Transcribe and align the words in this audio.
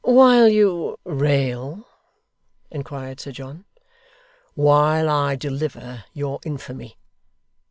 'While 0.03 0.49
you 0.49 0.97
rail?' 1.03 1.85
inquired 2.71 3.19
Sir 3.19 3.31
John. 3.31 3.65
'While 4.55 5.07
I 5.07 5.35
deliver 5.35 6.05
your 6.11 6.39
infamy. 6.43 6.97